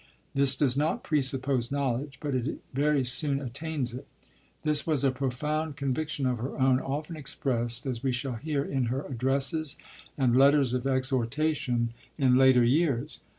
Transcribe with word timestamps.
This 0.33 0.55
does 0.55 0.75
not 0.75 1.03
presuppose 1.03 1.71
knowledge, 1.71 2.17
but 2.23 2.33
it 2.33 2.59
very 2.73 3.03
soon 3.05 3.39
attains 3.39 3.93
it." 3.93 4.07
This 4.63 4.87
was 4.87 5.03
a 5.03 5.11
profound 5.11 5.75
conviction 5.75 6.25
of 6.25 6.39
her 6.39 6.57
own, 6.59 6.79
often 6.79 7.15
expressed, 7.15 7.85
as 7.85 8.01
we 8.01 8.11
shall 8.11 8.33
hear, 8.37 8.63
in 8.63 8.85
her 8.85 9.05
Addresses 9.05 9.77
and 10.17 10.35
Letters 10.35 10.73
of 10.73 10.87
Exhortation 10.87 11.93
in 12.17 12.35
later 12.35 12.63
years. 12.63 13.19